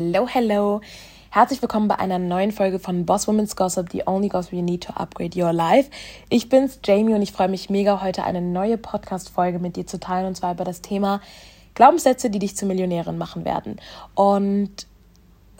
[0.00, 0.80] Hello, hello.
[1.30, 4.84] Herzlich willkommen bei einer neuen Folge von Boss Women's Gossip, the only gossip you need
[4.84, 5.90] to upgrade your life.
[6.28, 9.98] Ich bin's, Jamie, und ich freue mich mega, heute eine neue Podcast-Folge mit dir zu
[9.98, 11.20] teilen, und zwar über das Thema
[11.74, 13.80] Glaubenssätze, die dich zur Millionärin machen werden.
[14.14, 14.86] Und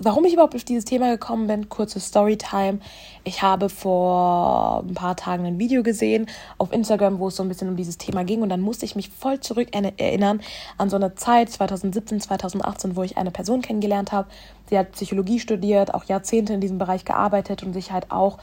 [0.01, 2.79] warum ich überhaupt auf dieses Thema gekommen bin, kurze Storytime.
[3.25, 7.49] Ich habe vor ein paar Tagen ein Video gesehen auf Instagram, wo es so ein
[7.49, 10.41] bisschen um dieses Thema ging und dann musste ich mich voll zurück erinnern
[10.77, 14.29] an so eine Zeit 2017, 2018, wo ich eine Person kennengelernt habe.
[14.69, 18.39] Sie hat Psychologie studiert, auch Jahrzehnte in diesem Bereich gearbeitet und sich halt auch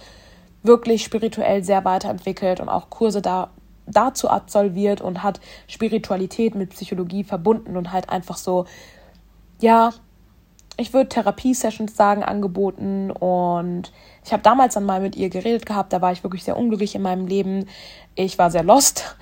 [0.63, 3.49] wirklich spirituell sehr weiterentwickelt und auch Kurse da
[3.87, 8.65] dazu absolviert und hat Spiritualität mit Psychologie verbunden und halt einfach so
[9.61, 9.93] ja,
[10.77, 13.11] ich würde Therapiesessions sagen, angeboten.
[13.11, 13.91] Und
[14.23, 15.93] ich habe damals dann mal mit ihr geredet gehabt.
[15.93, 17.67] Da war ich wirklich sehr unglücklich in meinem Leben.
[18.15, 19.15] Ich war sehr lost.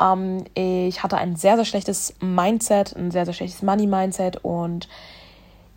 [0.00, 4.44] Ähm, ich hatte ein sehr, sehr schlechtes Mindset, ein sehr, sehr schlechtes Money-Mindset.
[4.44, 4.88] Und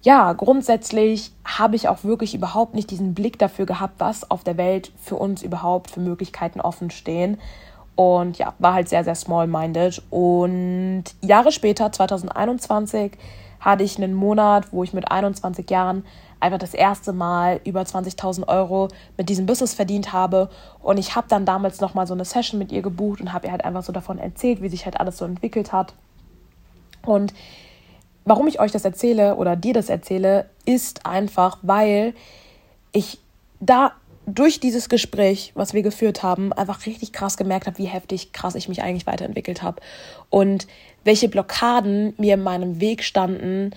[0.02, 4.58] ja, grundsätzlich habe ich auch wirklich überhaupt nicht diesen Blick dafür gehabt, was auf der
[4.58, 7.38] Welt für uns überhaupt für Möglichkeiten offen stehen.
[7.96, 10.02] Und ja, war halt sehr, sehr small-minded.
[10.10, 13.12] Und Jahre später, 2021,
[13.62, 16.04] hatte ich einen Monat, wo ich mit 21 Jahren
[16.42, 20.50] einfach das erste Mal über 20.000 Euro mit diesem Business verdient habe.
[20.82, 23.52] Und ich habe dann damals nochmal so eine Session mit ihr gebucht und habe ihr
[23.52, 25.94] halt einfach so davon erzählt, wie sich halt alles so entwickelt hat.
[27.06, 27.34] Und
[28.26, 32.14] warum ich euch das erzähle oder dir das erzähle, ist einfach, weil
[32.92, 33.20] ich
[33.60, 33.94] da
[34.36, 38.56] durch dieses Gespräch, was wir geführt haben, einfach richtig krass gemerkt habe, wie heftig krass
[38.56, 39.82] ich mich eigentlich weiterentwickelt habe
[40.30, 40.68] und
[41.04, 43.72] welche Blockaden mir in meinem Weg standen,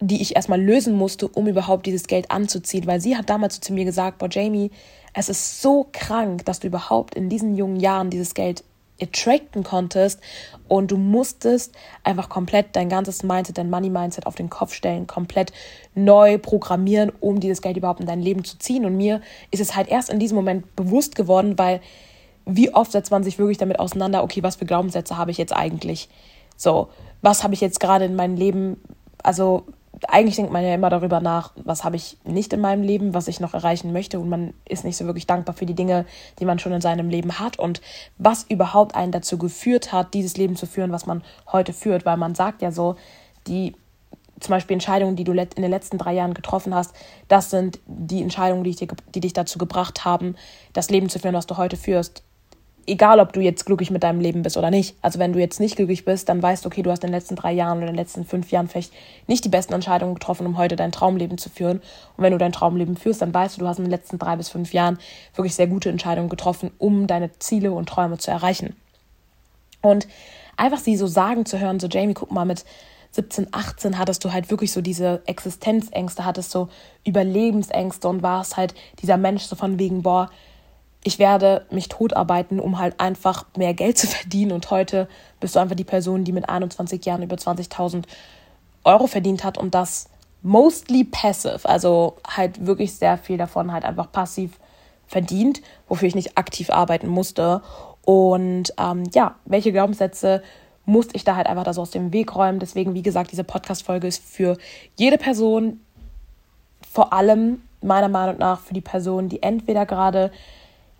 [0.00, 2.86] die ich erstmal lösen musste, um überhaupt dieses Geld anzuziehen.
[2.86, 4.70] Weil sie hat damals zu mir gesagt, boah, Jamie,
[5.14, 8.62] es ist so krank, dass du überhaupt in diesen jungen Jahren dieses Geld
[9.00, 10.20] attracten konntest
[10.68, 15.52] und du musstest einfach komplett dein ganzes Mindset, dein Money-Mindset auf den Kopf stellen, komplett
[15.94, 18.84] neu programmieren, um dieses Geld überhaupt in dein Leben zu ziehen.
[18.84, 21.80] Und mir ist es halt erst in diesem Moment bewusst geworden, weil
[22.46, 25.54] wie oft setzt man sich wirklich damit auseinander, okay, was für Glaubenssätze habe ich jetzt
[25.54, 26.08] eigentlich?
[26.56, 26.88] So,
[27.20, 28.80] was habe ich jetzt gerade in meinem Leben,
[29.22, 29.66] also
[30.08, 33.28] eigentlich denkt man ja immer darüber nach, was habe ich nicht in meinem Leben, was
[33.28, 34.20] ich noch erreichen möchte.
[34.20, 36.04] Und man ist nicht so wirklich dankbar für die Dinge,
[36.38, 37.58] die man schon in seinem Leben hat.
[37.58, 37.80] Und
[38.18, 42.16] was überhaupt einen dazu geführt hat, dieses Leben zu führen, was man heute führt, weil
[42.16, 42.96] man sagt ja so,
[43.46, 43.74] die
[44.38, 46.94] zum Beispiel Entscheidungen, die du in den letzten drei Jahren getroffen hast,
[47.28, 50.36] das sind die Entscheidungen, die, dir, die dich dazu gebracht haben,
[50.74, 52.22] das Leben zu führen, was du heute führst
[52.86, 54.96] egal ob du jetzt glücklich mit deinem Leben bist oder nicht.
[55.02, 57.14] Also wenn du jetzt nicht glücklich bist, dann weißt du, okay, du hast in den
[57.14, 58.92] letzten drei Jahren oder in den letzten fünf Jahren vielleicht
[59.26, 61.78] nicht die besten Entscheidungen getroffen, um heute dein Traumleben zu führen.
[62.16, 64.36] Und wenn du dein Traumleben führst, dann weißt du, du hast in den letzten drei
[64.36, 64.98] bis fünf Jahren
[65.34, 68.76] wirklich sehr gute Entscheidungen getroffen, um deine Ziele und Träume zu erreichen.
[69.82, 70.06] Und
[70.56, 72.64] einfach sie so sagen zu hören, so Jamie, guck mal, mit
[73.12, 76.68] 17, 18 hattest du halt wirklich so diese Existenzängste, hattest so
[77.04, 80.30] Überlebensängste und warst halt dieser Mensch so von wegen, boah,
[81.06, 84.52] ich werde mich totarbeiten, um halt einfach mehr Geld zu verdienen.
[84.52, 85.08] Und heute
[85.38, 88.04] bist du einfach die Person, die mit 21 Jahren über 20.000
[88.82, 90.08] Euro verdient hat und das
[90.42, 94.58] mostly passive, also halt wirklich sehr viel davon halt einfach passiv
[95.06, 97.62] verdient, wofür ich nicht aktiv arbeiten musste.
[98.04, 100.42] Und ähm, ja, welche Glaubenssätze
[100.84, 102.58] musste ich da halt einfach da so aus dem Weg räumen.
[102.58, 104.56] Deswegen, wie gesagt, diese Podcast-Folge ist für
[104.96, 105.80] jede Person,
[106.92, 110.30] vor allem meiner Meinung nach für die Person, die entweder gerade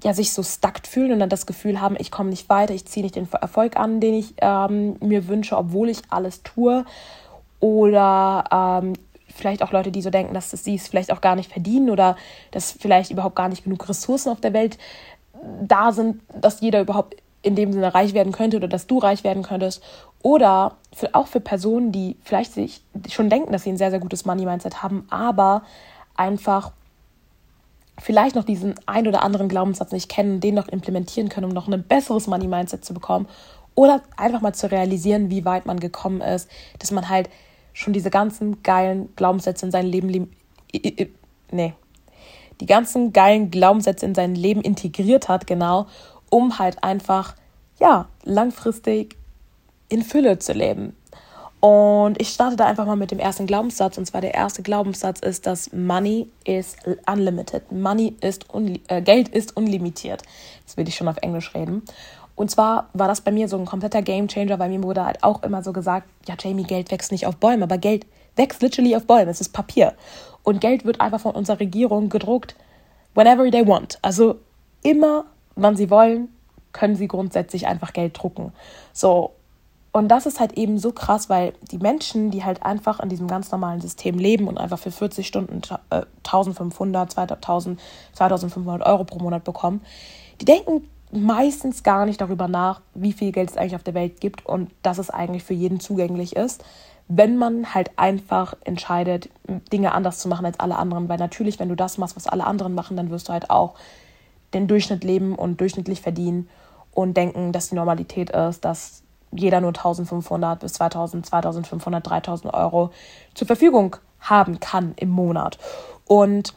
[0.02, 2.86] ja, sich so stuckt fühlen und dann das Gefühl haben, ich komme nicht weiter, ich
[2.86, 6.84] ziehe nicht den Erfolg an, den ich ähm, mir wünsche, obwohl ich alles tue.
[7.60, 8.44] Oder
[8.82, 8.92] ähm,
[9.34, 12.16] vielleicht auch Leute, die so denken, dass sie es vielleicht auch gar nicht verdienen oder
[12.50, 14.78] dass vielleicht überhaupt gar nicht genug Ressourcen auf der Welt
[15.62, 19.24] da sind, dass jeder überhaupt in dem Sinne reich werden könnte oder dass du reich
[19.24, 19.82] werden könntest.
[20.22, 24.00] Oder für, auch für Personen, die vielleicht sich schon denken, dass sie ein sehr, sehr
[24.00, 25.62] gutes Money-Mindset haben, aber
[26.16, 26.72] einfach
[28.00, 31.68] vielleicht noch diesen ein oder anderen Glaubenssatz nicht kennen, den noch implementieren können, um noch
[31.68, 33.26] ein besseres Money-Mindset zu bekommen.
[33.74, 36.48] Oder einfach mal zu realisieren, wie weit man gekommen ist,
[36.78, 37.28] dass man halt
[37.72, 40.30] schon diese ganzen geilen Glaubenssätze in sein Leben,
[41.50, 41.74] nee,
[42.60, 45.86] die ganzen geilen Glaubenssätze in sein Leben integriert hat, genau,
[46.30, 47.34] um halt einfach,
[47.78, 49.16] ja, langfristig
[49.88, 50.96] in Fülle zu leben.
[51.60, 53.98] Und ich starte da einfach mal mit dem ersten Glaubenssatz.
[53.98, 56.76] Und zwar der erste Glaubenssatz ist, dass Money is
[57.10, 57.72] unlimited.
[57.72, 58.46] Money ist
[58.88, 60.22] äh, Geld ist unlimitiert.
[60.60, 61.82] Jetzt will ich schon auf Englisch reden.
[62.34, 65.42] Und zwar war das bei mir so ein kompletter Gamechanger, weil mir wurde halt auch
[65.42, 68.06] immer so gesagt, ja Jamie, Geld wächst nicht auf Bäumen, aber Geld
[68.36, 69.28] wächst literally auf Bäumen.
[69.28, 69.94] Es ist Papier.
[70.42, 72.54] Und Geld wird einfach von unserer Regierung gedruckt,
[73.14, 73.98] whenever they want.
[74.02, 74.38] Also
[74.82, 75.24] immer,
[75.54, 76.28] wann sie wollen,
[76.72, 78.52] können sie grundsätzlich einfach Geld drucken.
[78.92, 79.32] So,
[79.96, 83.28] Und das ist halt eben so krass, weil die Menschen, die halt einfach in diesem
[83.28, 87.80] ganz normalen System leben und einfach für 40 Stunden äh, 1500, 2000,
[88.12, 89.80] 2500 Euro pro Monat bekommen,
[90.38, 94.20] die denken meistens gar nicht darüber nach, wie viel Geld es eigentlich auf der Welt
[94.20, 96.62] gibt und dass es eigentlich für jeden zugänglich ist,
[97.08, 99.30] wenn man halt einfach entscheidet,
[99.72, 101.08] Dinge anders zu machen als alle anderen.
[101.08, 103.76] Weil natürlich, wenn du das machst, was alle anderen machen, dann wirst du halt auch
[104.52, 106.50] den Durchschnitt leben und durchschnittlich verdienen
[106.92, 109.02] und denken, dass die Normalität ist, dass
[109.36, 112.90] jeder nur 1500 bis 2000, 2500, 3000 Euro
[113.34, 115.58] zur Verfügung haben kann im Monat.
[116.06, 116.54] Und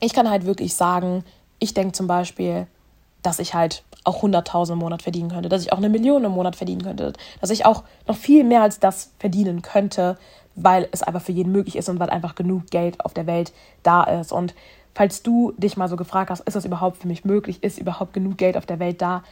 [0.00, 1.24] ich kann halt wirklich sagen,
[1.58, 2.66] ich denke zum Beispiel,
[3.22, 6.32] dass ich halt auch 100.000 im Monat verdienen könnte, dass ich auch eine Million im
[6.32, 10.18] Monat verdienen könnte, dass ich auch noch viel mehr als das verdienen könnte,
[10.56, 13.52] weil es einfach für jeden möglich ist und weil einfach genug Geld auf der Welt
[13.82, 14.30] da ist.
[14.30, 14.54] Und
[14.94, 18.12] falls du dich mal so gefragt hast, ist das überhaupt für mich möglich, ist überhaupt
[18.12, 19.24] genug Geld auf der Welt da,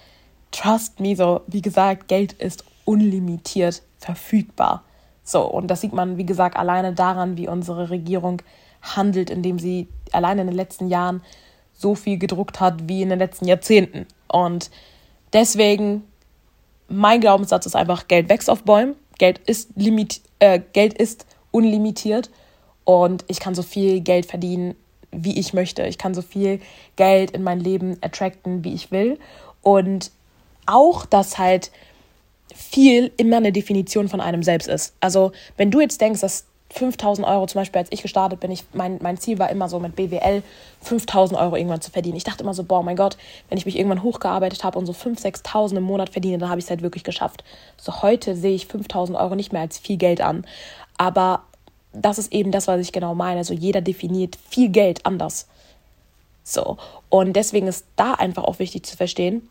[0.53, 4.85] trust me, so wie gesagt, Geld ist unlimitiert verfügbar.
[5.25, 8.43] So, und das sieht man, wie gesagt, alleine daran, wie unsere Regierung
[8.83, 11.23] handelt, indem sie alleine in den letzten Jahren
[11.73, 14.07] so viel gedruckt hat wie in den letzten Jahrzehnten.
[14.29, 14.71] Und
[15.33, 16.03] deswegen,
[16.89, 22.31] mein Glaubenssatz ist einfach, Geld wächst auf Bäumen, Geld ist, limit, äh, Geld ist unlimitiert
[22.85, 24.75] und ich kann so viel Geld verdienen,
[25.13, 25.87] wie ich möchte.
[25.87, 26.61] Ich kann so viel
[26.97, 29.19] Geld in mein Leben attracten, wie ich will.
[29.63, 30.11] Und
[30.67, 31.71] auch, dass halt
[32.55, 34.95] viel immer eine Definition von einem selbst ist.
[35.01, 38.65] Also, wenn du jetzt denkst, dass 5000 Euro, zum Beispiel als ich gestartet bin, ich,
[38.73, 40.43] mein, mein Ziel war immer so mit BWL
[40.81, 42.17] 5000 Euro irgendwann zu verdienen.
[42.17, 43.19] Ich dachte immer so, boah, mein Gott,
[43.49, 46.59] wenn ich mich irgendwann hochgearbeitet habe und so 5.000, 6.000 im Monat verdiene, dann habe
[46.59, 47.45] ich es halt wirklich geschafft.
[47.77, 50.47] So heute sehe ich 5000 Euro nicht mehr als viel Geld an.
[50.97, 51.43] Aber
[51.93, 53.45] das ist eben das, was ich genau meine.
[53.45, 55.47] So jeder definiert viel Geld anders.
[56.43, 56.79] So.
[57.11, 59.49] Und deswegen ist da einfach auch wichtig zu verstehen,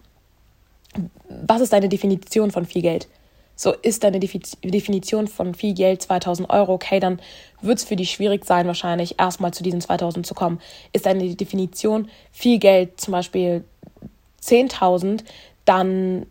[1.29, 3.07] was ist deine Definition von viel Geld?
[3.55, 7.21] So ist deine Definition von viel Geld 2000 Euro, okay, dann
[7.61, 10.59] wird es für dich schwierig sein, wahrscheinlich erstmal zu diesen 2000 zu kommen.
[10.93, 13.63] Ist deine Definition viel Geld zum Beispiel
[14.43, 15.23] 10.000,
[15.65, 16.25] dann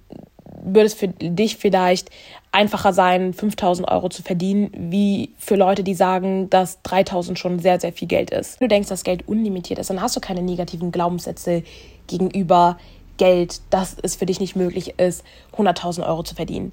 [0.63, 2.11] würde es für dich vielleicht
[2.53, 7.79] einfacher sein, 5000 Euro zu verdienen, wie für Leute, die sagen, dass 3000 schon sehr,
[7.79, 8.61] sehr viel Geld ist.
[8.61, 11.63] Wenn du denkst, dass Geld unlimitiert ist, dann hast du keine negativen Glaubenssätze
[12.09, 12.77] gegenüber
[13.21, 15.25] Geld, dass es für dich nicht möglich ist,
[15.55, 16.73] 100.000 Euro zu verdienen.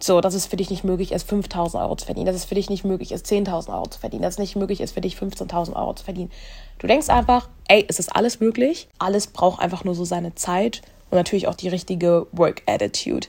[0.00, 2.54] So, dass es für dich nicht möglich ist, 5.000 Euro zu verdienen, dass es für
[2.54, 5.16] dich nicht möglich ist, 10.000 Euro zu verdienen, dass es nicht möglich ist, für dich
[5.16, 6.30] 15.000 Euro zu verdienen.
[6.78, 10.80] Du denkst einfach, ey, es ist alles möglich, alles braucht einfach nur so seine Zeit
[11.10, 13.28] und natürlich auch die richtige Work-Attitude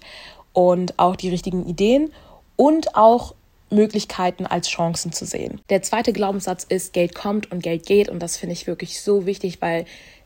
[0.54, 2.14] und auch die richtigen Ideen
[2.56, 3.36] und auch
[3.74, 5.60] Möglichkeiten als Chancen zu sehen.
[5.70, 9.26] Der zweite Glaubenssatz ist, Geld kommt und Geld geht und das finde ich wirklich so
[9.26, 9.86] wichtig, weil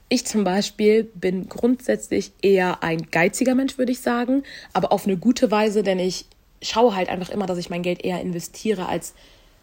[0.09, 4.43] ich zum Beispiel bin grundsätzlich eher ein geiziger Mensch, würde ich sagen,
[4.73, 6.25] aber auf eine gute Weise, denn ich
[6.61, 9.13] schaue halt einfach immer, dass ich mein Geld eher investiere, als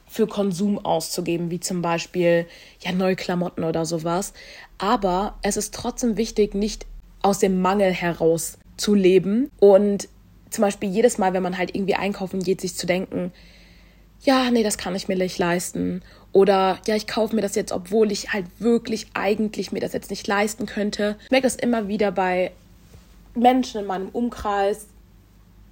[0.07, 2.47] für Konsum auszugeben, wie zum Beispiel
[2.81, 4.33] ja neue Klamotten oder sowas.
[4.79, 6.87] Aber es ist trotzdem wichtig, nicht
[7.23, 10.09] aus dem Mangel heraus zu leben und
[10.51, 13.33] zum Beispiel jedes Mal, wenn man halt irgendwie einkaufen geht, sich zu denken,
[14.25, 16.03] ja, nee, das kann ich mir nicht leisten.
[16.33, 20.11] Oder ja, ich kaufe mir das jetzt, obwohl ich halt wirklich eigentlich mir das jetzt
[20.11, 21.17] nicht leisten könnte.
[21.25, 22.51] Ich merke das immer wieder bei
[23.35, 24.87] Menschen in meinem Umkreis,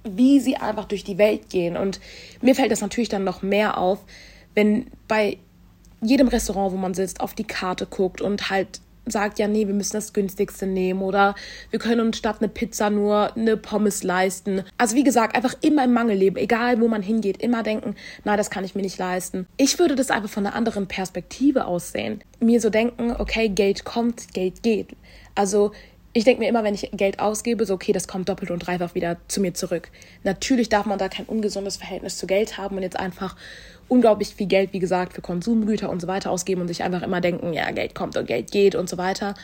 [0.03, 1.75] wie sie einfach durch die Welt gehen.
[1.75, 1.99] Und
[2.41, 3.99] mir fällt das natürlich dann noch mehr auf,
[4.53, 5.37] wenn bei
[6.01, 9.73] jedem Restaurant, wo man sitzt, auf die Karte guckt und halt sagt, ja, nee, wir
[9.73, 11.35] müssen das günstigste nehmen oder
[11.71, 14.63] wir können uns statt eine Pizza nur eine Pommes leisten.
[14.77, 18.37] Also wie gesagt, einfach immer im Mangel leben, egal wo man hingeht, immer denken, nein,
[18.37, 19.47] das kann ich mir nicht leisten.
[19.57, 22.23] Ich würde das einfach von einer anderen Perspektive aussehen.
[22.39, 24.95] Mir so denken, okay, Geld kommt, Geld geht.
[25.35, 25.71] Also
[26.15, 28.93] ich denke mir immer, wenn ich Geld ausgebe, so okay, das kommt doppelt und dreifach
[28.93, 29.89] wieder zu mir zurück.
[30.23, 33.35] Natürlich darf man da kein ungesundes Verhältnis zu Geld haben und jetzt einfach
[33.93, 37.21] unglaublich viel Geld, wie gesagt, für Konsumgüter und so weiter ausgeben und sich einfach immer
[37.21, 39.35] denken, ja, Geld kommt und Geld geht und so weiter.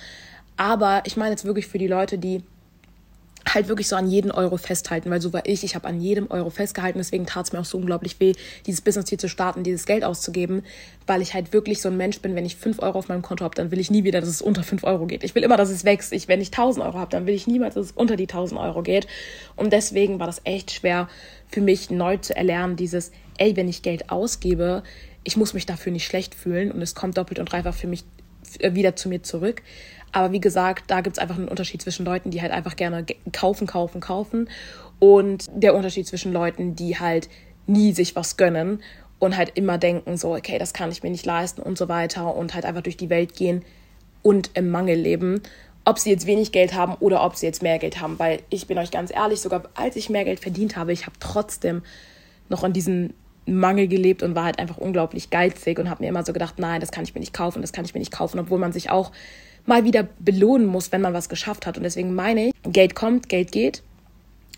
[0.58, 2.42] Aber ich meine jetzt wirklich für die Leute, die
[3.54, 6.30] halt wirklich so an jeden Euro festhalten, weil so war ich, ich habe an jedem
[6.30, 8.34] Euro festgehalten, deswegen tat es mir auch so unglaublich weh,
[8.66, 10.64] dieses Business hier zu starten, dieses Geld auszugeben,
[11.08, 13.44] weil ich halt wirklich so ein Mensch bin, wenn ich 5 Euro auf meinem Konto
[13.44, 15.24] habe, dann will ich nie wieder, dass es unter 5 Euro geht.
[15.24, 16.14] Ich will immer, dass es wächst.
[16.14, 18.60] Ich, wenn ich 1000 Euro habe, dann will ich niemals, dass es unter die 1000
[18.60, 19.08] Euro geht.
[19.56, 21.08] Und deswegen war das echt schwer
[21.48, 24.84] für mich neu zu erlernen, dieses, ey, wenn ich Geld ausgebe,
[25.24, 28.04] ich muss mich dafür nicht schlecht fühlen und es kommt doppelt und dreifach für mich
[28.62, 29.62] wieder zu mir zurück.
[30.12, 33.06] Aber wie gesagt, da gibt es einfach einen Unterschied zwischen Leuten, die halt einfach gerne
[33.32, 34.50] kaufen, kaufen, kaufen
[34.98, 37.30] und der Unterschied zwischen Leuten, die halt
[37.68, 38.82] nie sich was gönnen
[39.20, 42.36] und halt immer denken, so, okay, das kann ich mir nicht leisten und so weiter
[42.36, 43.64] und halt einfach durch die Welt gehen
[44.24, 45.42] und im Mangel leben.
[45.90, 48.20] ob sie jetzt wenig Geld haben oder ob sie jetzt mehr Geld haben.
[48.20, 51.16] Weil ich bin euch ganz ehrlich, sogar als ich mehr Geld verdient habe, ich habe
[51.20, 51.82] trotzdem
[52.48, 53.14] noch an diesen
[53.56, 56.82] Mangel gelebt und war halt einfach unglaublich geizig und habe mir immer so gedacht, nein,
[56.82, 58.90] das kann ich mir nicht kaufen, das kann ich mir nicht kaufen, obwohl man sich
[58.90, 59.12] auch
[59.66, 61.78] mal wieder belohnen muss, wenn man was geschafft hat.
[61.78, 63.84] Und deswegen meine ich, Geld kommt, Geld geht.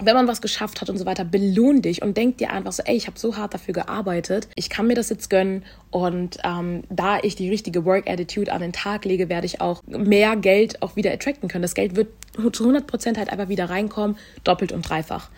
[0.03, 2.81] Wenn man was geschafft hat und so weiter, belohn dich und denk dir einfach so,
[2.83, 6.83] ey, ich habe so hart dafür gearbeitet, ich kann mir das jetzt gönnen und ähm,
[6.89, 10.95] da ich die richtige Work-Attitude an den Tag lege, werde ich auch mehr Geld auch
[10.95, 11.61] wieder attracten können.
[11.61, 15.29] Das Geld wird zu 100% halt einfach wieder reinkommen, doppelt und dreifach.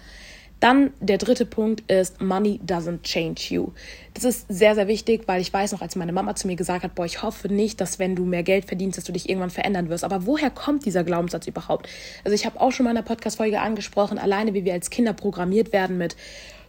[0.64, 3.72] Dann der dritte Punkt ist, Money doesn't change you.
[4.14, 6.86] Das ist sehr, sehr wichtig, weil ich weiß noch, als meine Mama zu mir gesagt
[6.86, 9.50] hat, boah, ich hoffe nicht, dass wenn du mehr Geld verdienst, dass du dich irgendwann
[9.50, 10.06] verändern wirst.
[10.06, 11.90] Aber woher kommt dieser Glaubenssatz überhaupt?
[12.24, 15.12] Also ich habe auch schon mal in einer Podcast-Folge angesprochen, alleine wie wir als Kinder
[15.12, 16.16] programmiert werden mit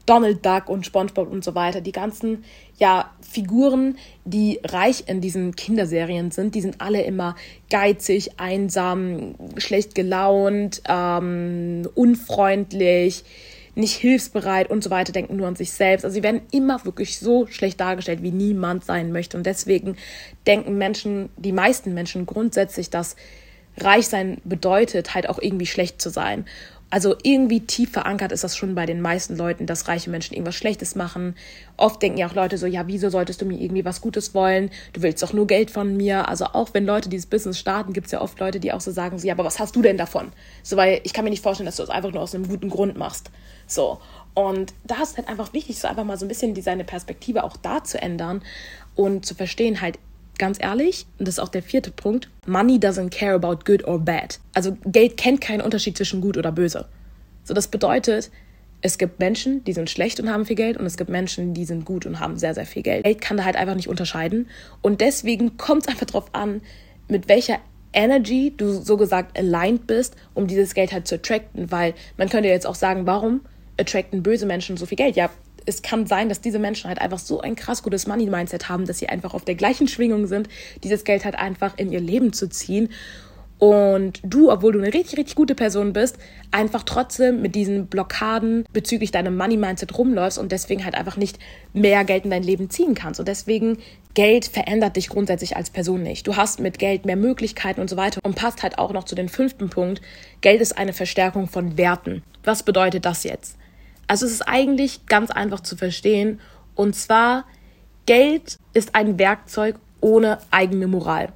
[0.06, 1.80] Donald Duck und SpongeBob und so weiter.
[1.80, 2.42] Die ganzen
[2.78, 7.36] ja, Figuren, die reich in diesen Kinderserien sind, die sind alle immer
[7.70, 13.22] geizig, einsam, schlecht gelaunt, ähm, unfreundlich
[13.74, 16.04] nicht hilfsbereit und so weiter, denken nur an sich selbst.
[16.04, 19.36] Also sie werden immer wirklich so schlecht dargestellt, wie niemand sein möchte.
[19.36, 19.96] Und deswegen
[20.46, 23.16] denken Menschen, die meisten Menschen grundsätzlich, dass
[23.78, 26.44] reich sein bedeutet, halt auch irgendwie schlecht zu sein.
[26.90, 30.54] Also irgendwie tief verankert ist das schon bei den meisten Leuten, dass reiche Menschen irgendwas
[30.54, 31.34] Schlechtes machen.
[31.76, 34.70] Oft denken ja auch Leute so, ja, wieso solltest du mir irgendwie was Gutes wollen?
[34.92, 36.28] Du willst doch nur Geld von mir.
[36.28, 38.92] Also auch wenn Leute dieses Business starten, gibt es ja oft Leute, die auch so
[38.92, 40.30] sagen, ja, aber was hast du denn davon?
[40.62, 42.70] So, weil ich kann mir nicht vorstellen, dass du das einfach nur aus einem guten
[42.70, 43.30] Grund machst.
[43.66, 44.00] So.
[44.34, 47.44] Und da ist halt einfach wichtig, so einfach mal so ein bisschen die, seine Perspektive
[47.44, 48.42] auch da zu ändern
[48.96, 49.98] und zu verstehen, halt,
[50.38, 54.00] ganz ehrlich, und das ist auch der vierte Punkt, Money doesn't care about good or
[54.00, 54.40] bad.
[54.52, 56.86] Also Geld kennt keinen Unterschied zwischen gut oder böse.
[57.44, 58.30] So, das bedeutet,
[58.80, 61.64] es gibt Menschen, die sind schlecht und haben viel Geld und es gibt Menschen, die
[61.64, 63.04] sind gut und haben sehr, sehr viel Geld.
[63.04, 64.46] Geld kann da halt einfach nicht unterscheiden.
[64.82, 66.60] Und deswegen kommt es einfach darauf an,
[67.08, 67.60] mit welcher
[67.94, 71.70] Energy du so gesagt aligned bist, um dieses Geld halt zu attracten.
[71.70, 73.40] Weil man könnte jetzt auch sagen, warum
[73.78, 75.16] attracten böse Menschen so viel Geld?
[75.16, 75.30] Ja,
[75.66, 78.98] es kann sein, dass diese Menschen halt einfach so ein krass gutes Money-Mindset haben, dass
[78.98, 80.48] sie einfach auf der gleichen Schwingung sind,
[80.82, 82.90] dieses Geld halt einfach in ihr Leben zu ziehen.
[83.58, 86.18] Und du, obwohl du eine richtig, richtig gute Person bist,
[86.50, 91.38] einfach trotzdem mit diesen Blockaden bezüglich deinem Money-Mindset rumläufst und deswegen halt einfach nicht
[91.72, 93.20] mehr Geld in dein Leben ziehen kannst.
[93.20, 93.78] Und deswegen,
[94.12, 96.26] Geld verändert dich grundsätzlich als Person nicht.
[96.26, 98.20] Du hast mit Geld mehr Möglichkeiten und so weiter.
[98.22, 100.02] Und passt halt auch noch zu dem fünften Punkt.
[100.40, 102.22] Geld ist eine Verstärkung von Werten.
[102.42, 103.56] Was bedeutet das jetzt?
[104.06, 106.40] Also es ist eigentlich ganz einfach zu verstehen.
[106.74, 107.44] Und zwar,
[108.06, 111.32] Geld ist ein Werkzeug ohne eigene Moral.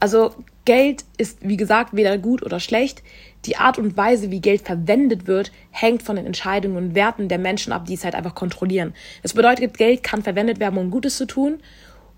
[0.00, 0.34] Also
[0.64, 3.02] Geld ist, wie gesagt, weder gut oder schlecht.
[3.44, 7.38] Die Art und Weise, wie Geld verwendet wird, hängt von den Entscheidungen und Werten der
[7.38, 8.94] Menschen ab, die es halt einfach kontrollieren.
[9.22, 11.58] Das bedeutet, Geld kann verwendet werden, um Gutes zu tun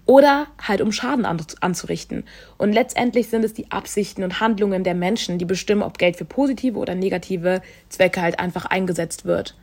[0.07, 2.25] oder halt um Schaden anzurichten.
[2.57, 6.25] Und letztendlich sind es die Absichten und Handlungen der Menschen, die bestimmen, ob Geld für
[6.25, 9.57] positive oder negative Zwecke halt einfach eingesetzt wird.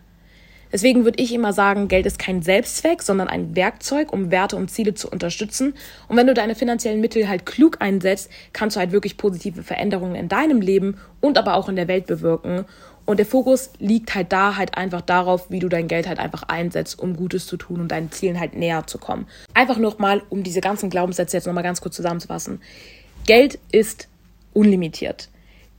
[0.74, 4.72] Deswegen würde ich immer sagen, Geld ist kein Selbstzweck, sondern ein Werkzeug, um Werte und
[4.72, 5.76] Ziele zu unterstützen.
[6.08, 10.16] Und wenn du deine finanziellen Mittel halt klug einsetzt, kannst du halt wirklich positive Veränderungen
[10.16, 12.66] in deinem Leben und aber auch in der Welt bewirken.
[13.06, 16.44] Und der Fokus liegt halt da halt einfach darauf, wie du dein Geld halt einfach
[16.44, 19.28] einsetzt, um Gutes zu tun und deinen Zielen halt näher zu kommen.
[19.54, 22.62] Einfach nochmal, um diese ganzen Glaubenssätze jetzt nochmal ganz kurz zusammenzufassen.
[23.28, 24.08] Geld ist
[24.54, 25.30] unlimitiert.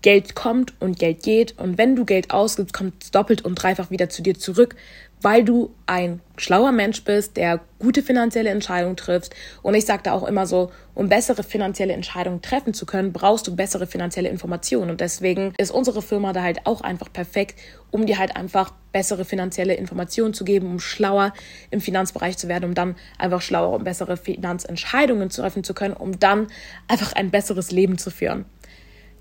[0.05, 3.91] Geld kommt und Geld geht und wenn du Geld ausgibst, kommt es doppelt und dreifach
[3.91, 4.77] wieder zu dir zurück,
[5.23, 9.35] weil du ein schlauer Mensch bist, der gute finanzielle Entscheidungen trifft.
[9.63, 13.47] Und ich sage da auch immer so, um bessere finanzielle Entscheidungen treffen zu können, brauchst
[13.47, 14.91] du bessere finanzielle Informationen.
[14.91, 17.59] Und deswegen ist unsere Firma da halt auch einfach perfekt,
[17.91, 21.33] um dir halt einfach bessere finanzielle Informationen zu geben, um schlauer
[21.71, 26.19] im Finanzbereich zu werden, um dann einfach schlauer und bessere Finanzentscheidungen treffen zu können, um
[26.19, 26.49] dann
[26.89, 28.45] einfach ein besseres Leben zu führen.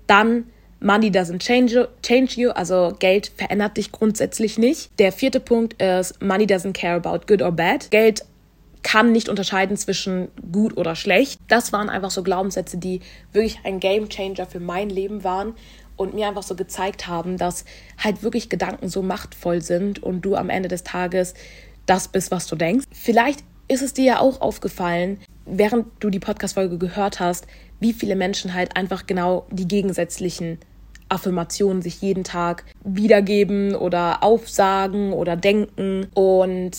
[0.06, 0.44] Dann
[0.84, 4.90] Money doesn't change, change you, also Geld verändert dich grundsätzlich nicht.
[4.98, 7.90] Der vierte Punkt ist, Money doesn't care about good or bad.
[7.90, 8.26] Geld
[8.82, 11.40] kann nicht unterscheiden zwischen gut oder schlecht.
[11.48, 13.00] Das waren einfach so Glaubenssätze, die
[13.32, 15.54] wirklich ein Game Changer für mein Leben waren
[15.96, 17.64] und mir einfach so gezeigt haben, dass
[17.96, 21.32] halt wirklich Gedanken so machtvoll sind und du am Ende des Tages
[21.86, 22.84] das bist, was du denkst.
[22.92, 27.46] Vielleicht ist es dir ja auch aufgefallen, während du die Podcast-Folge gehört hast,
[27.80, 30.58] wie viele Menschen halt einfach genau die gegensätzlichen
[31.08, 36.06] Affirmationen sich jeden Tag wiedergeben oder aufsagen oder denken.
[36.14, 36.72] Und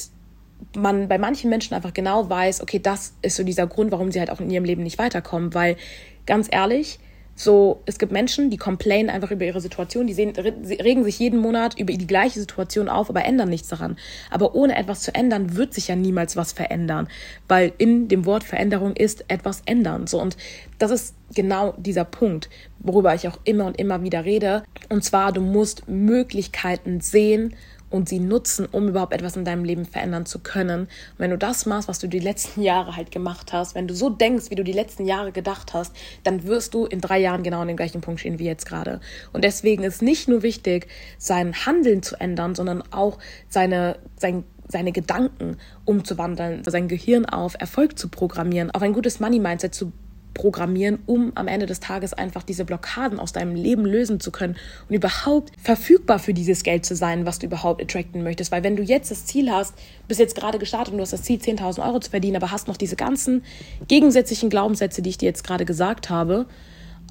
[0.75, 4.19] man bei manchen Menschen einfach genau weiß, okay, das ist so dieser Grund, warum sie
[4.19, 5.77] halt auch in ihrem Leben nicht weiterkommen, weil
[6.25, 6.99] ganz ehrlich,
[7.37, 11.39] So, es gibt Menschen, die complainen einfach über ihre Situation, die sehen, regen sich jeden
[11.39, 13.97] Monat über die gleiche Situation auf, aber ändern nichts daran.
[14.31, 17.09] Aber ohne etwas zu ändern, wird sich ja niemals was verändern,
[17.49, 20.07] weil in dem Wort Veränderung ist etwas ändern.
[20.07, 20.37] So, und
[20.79, 22.49] das ist genau dieser Punkt,
[22.79, 24.63] worüber ich auch immer und immer wieder rede.
[24.87, 27.53] Und zwar, du musst Möglichkeiten sehen,
[27.89, 30.81] und sie nutzen, um überhaupt etwas in deinem Leben verändern zu können.
[30.81, 33.93] Und wenn du das machst, was du die letzten Jahre halt gemacht hast, wenn du
[33.93, 37.43] so denkst, wie du die letzten Jahre gedacht hast, dann wirst du in drei Jahren
[37.43, 38.99] genau an dem gleichen Punkt stehen wie jetzt gerade.
[39.33, 40.87] Und deswegen ist nicht nur wichtig,
[41.17, 43.17] sein Handeln zu ändern, sondern auch
[43.49, 49.75] seine, sein seine Gedanken umzuwandeln, sein Gehirn auf Erfolg zu programmieren, auf ein gutes Money-Mindset
[49.75, 49.91] zu
[50.35, 54.55] programmieren, um am Ende des Tages einfach diese Blockaden aus deinem Leben lösen zu können
[54.87, 58.51] und überhaupt verfügbar für dieses Geld zu sein, was du überhaupt attracten möchtest.
[58.51, 59.73] Weil wenn du jetzt das Ziel hast,
[60.07, 62.67] bist jetzt gerade gestartet und du hast das Ziel, 10.000 Euro zu verdienen, aber hast
[62.67, 63.43] noch diese ganzen
[63.87, 66.45] gegensätzlichen Glaubenssätze, die ich dir jetzt gerade gesagt habe,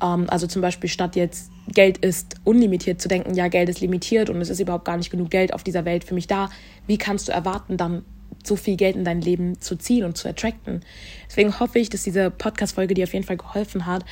[0.02, 4.30] ähm, also zum Beispiel statt jetzt Geld ist unlimitiert zu denken, ja, Geld ist limitiert
[4.30, 6.50] und es ist überhaupt gar nicht genug Geld auf dieser Welt für mich da,
[6.86, 8.04] wie kannst du erwarten, dann
[8.46, 10.80] so viel Geld in dein Leben zu ziehen und zu attracten.
[11.28, 14.04] Deswegen hoffe ich, dass diese Podcast-Folge dir auf jeden Fall geholfen hat.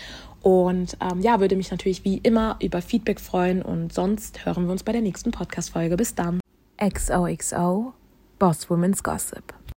[0.42, 3.62] Und ähm, ja, würde mich natürlich wie immer über Feedback freuen.
[3.62, 5.96] Und sonst hören wir uns bei der nächsten Podcast-Folge.
[5.96, 6.40] Bis dann.
[6.78, 7.94] XOXO
[8.38, 9.54] Boss Women's Gossip.